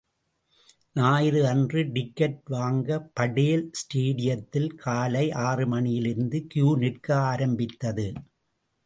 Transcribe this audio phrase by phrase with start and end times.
[0.93, 8.07] ஞாயிறு அன்று டிக்கட் வாங்க படேல் ஸ்டேடியத்தில் காலை ஆறு மணியிலிருந்து கியூ நிற்க ஆரம்பித்தது.